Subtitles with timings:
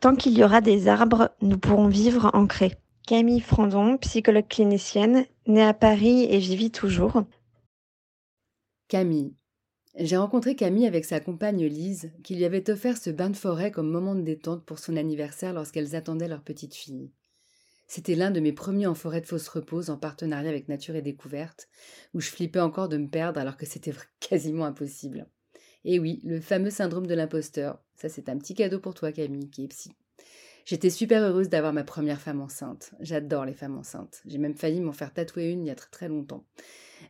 [0.00, 2.74] Tant qu'il y aura des arbres, nous pourrons vivre ancrés.
[3.06, 7.24] Camille Frandon, psychologue clinicienne, née à Paris et j'y toujours.
[8.88, 9.34] Camille.
[9.98, 13.70] J'ai rencontré Camille avec sa compagne Lise, qui lui avait offert ce bain de forêt
[13.70, 17.10] comme moment de détente pour son anniversaire lorsqu'elles attendaient leur petite fille.
[17.88, 21.02] C'était l'un de mes premiers en forêt de fausse repose en partenariat avec Nature et
[21.02, 21.68] Découverte,
[22.12, 25.26] où je flippais encore de me perdre alors que c'était quasiment impossible.
[25.88, 27.80] Et oui, le fameux syndrome de l'imposteur.
[27.94, 29.92] Ça, c'est un petit cadeau pour toi, Camille, qui est psy.
[30.64, 32.90] J'étais super heureuse d'avoir ma première femme enceinte.
[32.98, 34.20] J'adore les femmes enceintes.
[34.26, 36.44] J'ai même failli m'en faire tatouer une il y a très très longtemps.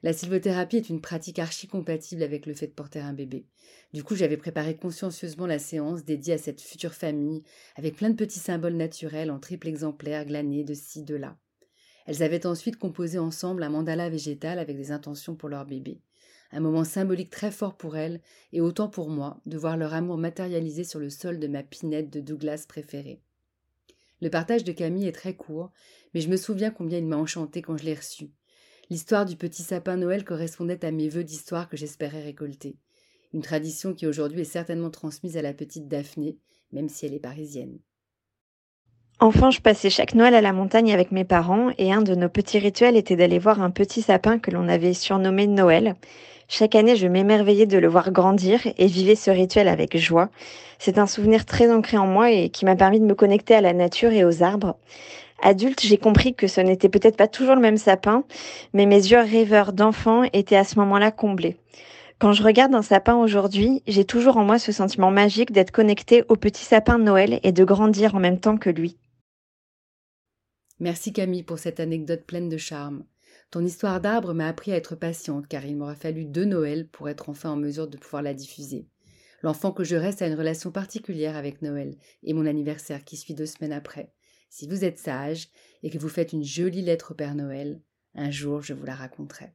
[0.03, 3.47] La sylvothérapie est une pratique archi compatible avec le fait de porter un bébé.
[3.95, 7.45] Du coup, j'avais préparé consciencieusement la séance dédiée à cette future famille,
[7.77, 11.39] avec plein de petits symboles naturels en triple exemplaire glanés de ci, de là.
[12.05, 15.99] Elles avaient ensuite composé ensemble un mandala végétal avec des intentions pour leur bébé
[16.57, 18.21] un moment symbolique très fort pour elles
[18.55, 22.08] et autant pour moi de voir leur amour matérialisé sur le sol de ma pinette
[22.08, 23.20] de Douglas préférée.
[24.23, 25.70] Le partage de Camille est très court,
[26.14, 28.30] mais je me souviens combien il m'a enchantée quand je l'ai reçu.
[28.89, 32.79] L'histoire du petit sapin Noël correspondait à mes vœux d'histoire que j'espérais récolter.
[33.35, 36.39] Une tradition qui aujourd'hui est certainement transmise à la petite Daphné,
[36.73, 37.79] même si elle est parisienne.
[39.19, 42.29] Enfant, je passais chaque Noël à la montagne avec mes parents et un de nos
[42.29, 45.95] petits rituels était d'aller voir un petit sapin que l'on avait surnommé Noël.
[46.49, 50.29] Chaque année, je m'émerveillais de le voir grandir et vivais ce rituel avec joie.
[50.79, 53.63] C'est un souvenir très ancré en moi et qui m'a permis de me connecter à
[53.63, 54.77] la nature et aux arbres.
[55.43, 58.23] Adulte, j'ai compris que ce n'était peut-être pas toujours le même sapin,
[58.75, 61.57] mais mes yeux rêveurs d'enfant étaient à ce moment-là comblés.
[62.19, 66.23] Quand je regarde un sapin aujourd'hui, j'ai toujours en moi ce sentiment magique d'être connecté
[66.29, 68.98] au petit sapin de Noël et de grandir en même temps que lui.
[70.79, 73.05] Merci Camille pour cette anecdote pleine de charme.
[73.51, 77.09] Ton histoire d'arbre m'a appris à être patiente, car il m'aura fallu deux Noëls pour
[77.09, 78.86] être enfin en mesure de pouvoir la diffuser.
[79.42, 83.35] L'enfant que je reste a une relation particulière avec Noël et mon anniversaire qui suit
[83.35, 84.13] deux semaines après.
[84.51, 85.48] Si vous êtes sage
[85.83, 87.81] et que vous faites une jolie lettre au Père Noël,
[88.15, 89.55] un jour je vous la raconterai.